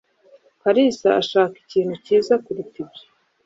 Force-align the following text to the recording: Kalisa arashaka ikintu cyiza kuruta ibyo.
Kalisa 0.61 1.05
arashaka 1.11 1.55
ikintu 1.63 1.93
cyiza 2.05 2.33
kuruta 2.43 2.77
ibyo. 2.83 3.03